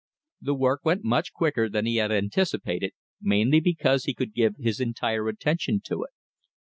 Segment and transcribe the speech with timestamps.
[0.41, 4.79] The work went much quicker than he had anticipated, mainly because he could give his
[4.79, 6.09] entire attention to it.